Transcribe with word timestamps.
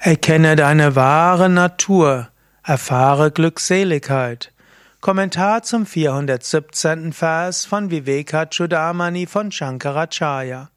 Erkenne 0.00 0.54
deine 0.54 0.94
wahre 0.94 1.48
Natur, 1.48 2.28
erfahre 2.62 3.32
Glückseligkeit. 3.32 4.52
Kommentar 5.00 5.64
zum 5.64 5.86
417. 5.86 7.12
Vers 7.12 7.64
von 7.64 7.90
Vivekachudamani 7.90 9.26
von 9.26 9.50
Shankaracharya. 9.50 10.70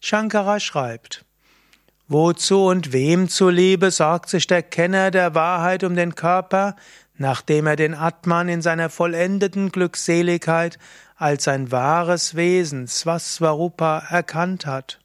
Shankara 0.00 0.58
schreibt, 0.58 1.24
Wozu 2.08 2.66
und 2.66 2.92
wem 2.92 3.28
zuliebe 3.28 3.92
sorgt 3.92 4.28
sich 4.28 4.48
der 4.48 4.64
Kenner 4.64 5.12
der 5.12 5.36
Wahrheit 5.36 5.84
um 5.84 5.94
den 5.94 6.16
Körper, 6.16 6.74
nachdem 7.16 7.68
er 7.68 7.76
den 7.76 7.94
Atman 7.94 8.48
in 8.48 8.60
seiner 8.60 8.90
vollendeten 8.90 9.70
Glückseligkeit 9.70 10.80
als 11.14 11.44
sein 11.44 11.70
wahres 11.70 12.34
Wesen, 12.34 12.88
Swasvarupa, 12.88 14.02
erkannt 14.10 14.66
hat? 14.66 14.98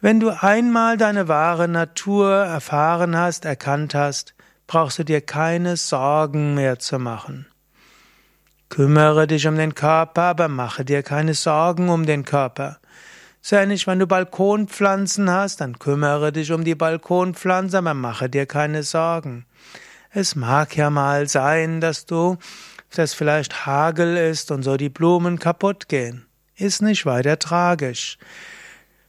Wenn 0.00 0.20
du 0.20 0.30
einmal 0.30 0.96
deine 0.96 1.26
wahre 1.26 1.66
Natur 1.66 2.32
erfahren 2.32 3.16
hast, 3.16 3.44
erkannt 3.44 3.96
hast, 3.96 4.34
brauchst 4.68 5.00
du 5.00 5.04
dir 5.04 5.20
keine 5.20 5.76
Sorgen 5.76 6.54
mehr 6.54 6.78
zu 6.78 7.00
machen. 7.00 7.46
Kümmere 8.68 9.26
dich 9.26 9.48
um 9.48 9.56
den 9.56 9.74
Körper, 9.74 10.22
aber 10.22 10.46
mache 10.46 10.84
dir 10.84 11.02
keine 11.02 11.34
Sorgen 11.34 11.88
um 11.88 12.06
den 12.06 12.24
Körper. 12.24 12.78
So 13.40 13.56
ähnlich, 13.56 13.88
wenn 13.88 13.98
du 13.98 14.06
Balkonpflanzen 14.06 15.28
hast, 15.30 15.60
dann 15.60 15.80
kümmere 15.80 16.30
dich 16.30 16.52
um 16.52 16.62
die 16.62 16.76
Balkonpflanze, 16.76 17.78
aber 17.78 17.94
mache 17.94 18.28
dir 18.28 18.46
keine 18.46 18.84
Sorgen. 18.84 19.46
Es 20.10 20.36
mag 20.36 20.76
ja 20.76 20.90
mal 20.90 21.28
sein, 21.28 21.80
dass 21.80 22.06
du, 22.06 22.36
dass 22.94 23.14
vielleicht 23.14 23.66
Hagel 23.66 24.16
ist 24.16 24.52
und 24.52 24.62
so 24.62 24.76
die 24.76 24.90
Blumen 24.90 25.40
kaputt 25.40 25.88
gehen. 25.88 26.26
Ist 26.54 26.82
nicht 26.82 27.04
weiter 27.04 27.38
tragisch. 27.38 28.18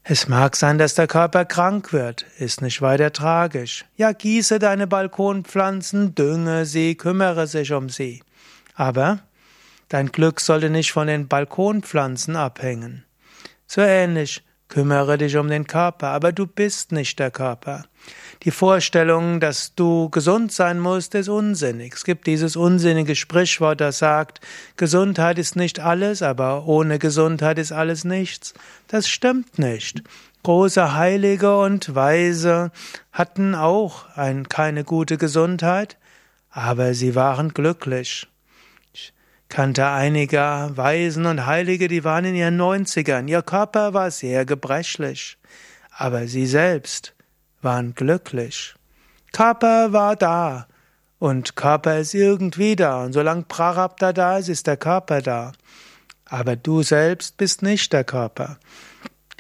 Es 0.03 0.27
mag 0.27 0.55
sein, 0.55 0.77
dass 0.77 0.95
der 0.95 1.08
Körper 1.08 1.45
krank 1.45 1.94
wird, 1.94 2.26
ist 2.38 2.62
nicht 2.62 2.81
weiter 2.81 3.12
tragisch. 3.13 3.85
Ja, 3.95 4.12
gieße 4.12 4.57
deine 4.57 4.88
Balkonpflanzen, 4.88 6.15
dünge 6.15 6.65
sie, 6.65 6.96
kümmere 6.96 7.48
sich 7.48 7.71
um 7.74 7.90
sie. 7.90 8.24
Aber 8.76 9.20
dein 9.90 10.12
Glück 10.12 10.40
sollte 10.40 10.70
nicht 10.70 10.91
von 10.91 11.07
den 11.07 11.27
Balkonpflanzen 11.27 12.35
abhängen. 12.35 13.05
So 13.68 13.82
ähnlich, 13.82 14.43
Kümmere 14.70 15.17
dich 15.17 15.35
um 15.35 15.49
den 15.49 15.65
Körper, 15.65 16.09
aber 16.09 16.31
du 16.31 16.45
bist 16.45 16.91
nicht 16.91 17.17
der 17.17 17.31
Körper. 17.31 17.85
Die 18.43 18.51
Vorstellung, 18.51 19.39
dass 19.39 19.73
du 19.73 20.09
gesund 20.09 20.51
sein 20.51 20.79
musst, 20.79 21.15
ist 21.15 21.27
unsinnig. 21.27 21.95
Es 21.95 22.03
gibt 22.03 22.27
dieses 22.27 22.55
unsinnige 22.55 23.15
Sprichwort, 23.15 23.81
das 23.81 23.97
sagt, 23.97 24.41
Gesundheit 24.77 25.40
ist 25.40 25.55
nicht 25.55 25.79
alles, 25.79 26.21
aber 26.21 26.67
ohne 26.67 26.99
Gesundheit 26.99 27.57
ist 27.57 27.71
alles 27.71 28.05
nichts. 28.05 28.53
Das 28.87 29.09
stimmt 29.09 29.57
nicht. 29.57 30.03
Große 30.43 30.93
Heilige 30.93 31.57
und 31.57 31.95
Weise 31.95 32.71
hatten 33.12 33.55
auch 33.55 34.05
ein, 34.15 34.47
keine 34.49 34.84
gute 34.84 35.17
Gesundheit, 35.17 35.97
aber 36.51 36.93
sie 36.93 37.15
waren 37.15 37.49
glücklich 37.55 38.27
kannte 39.50 39.88
einige 39.88 40.72
Weisen 40.76 41.26
und 41.26 41.46
Heilige, 41.46 41.88
die 41.88 42.04
waren 42.04 42.26
in 42.26 42.36
ihren 42.36 42.58
Neunzigern. 42.58 43.28
Ihr 43.28 43.42
Körper 43.42 43.94
war 43.94 44.12
sehr 44.12 44.46
gebrechlich, 44.46 45.38
aber 45.92 46.28
sie 46.28 46.46
selbst 46.46 47.14
waren 47.62 47.96
glücklich. 47.96 48.76
Körper 49.34 49.92
war 49.92 50.16
da 50.16 50.68
und 51.18 51.55
Körper 51.55 51.98
ist 51.98 52.14
irgendwie 52.14 52.76
da 52.76 53.04
und 53.04 53.14
solange 53.14 53.44
Prarabdha 53.44 54.14
da 54.14 54.38
ist, 54.38 54.50
ist 54.50 54.68
der 54.68 54.77
Körper 54.77 55.22
da. 55.22 55.52
Aber 56.26 56.55
du 56.55 56.84
selbst 56.84 57.38
bist 57.38 57.64
nicht 57.64 57.92
der 57.92 58.04
Körper. 58.04 58.58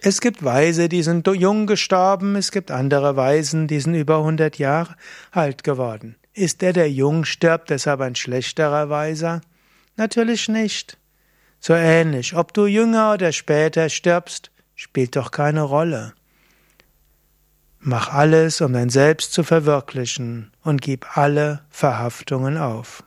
Es 0.01 0.21
gibt 0.21 0.43
Weise, 0.43 0.89
die 0.89 1.03
sind 1.03 1.27
jung 1.27 1.67
gestorben, 1.67 2.35
es 2.35 2.51
gibt 2.51 2.71
andere 2.71 3.15
Weisen, 3.15 3.67
die 3.67 3.79
sind 3.79 3.95
über 3.95 4.17
100 4.17 4.57
Jahre 4.57 4.95
alt 5.31 5.63
geworden. 5.63 6.15
Ist 6.33 6.61
der, 6.61 6.73
der 6.73 6.89
jung 6.89 7.25
stirbt, 7.25 7.69
deshalb 7.69 7.99
ein 8.01 8.15
schlechterer 8.15 8.89
Weiser? 8.89 9.41
Natürlich 9.99 10.47
nicht. 10.47 10.97
So 11.59 11.73
ähnlich, 11.73 12.33
ob 12.33 12.53
du 12.53 12.67
jünger 12.67 13.11
oder 13.15 13.33
später 13.33 13.89
stirbst, 13.89 14.49
spielt 14.73 15.17
doch 15.17 15.29
keine 15.31 15.63
Rolle. 15.63 16.13
Mach 17.79 18.13
alles, 18.13 18.61
um 18.61 18.71
dein 18.71 18.89
Selbst 18.89 19.33
zu 19.33 19.43
verwirklichen 19.43 20.53
und 20.63 20.81
gib 20.81 21.17
alle 21.17 21.65
Verhaftungen 21.69 22.57
auf. 22.57 23.03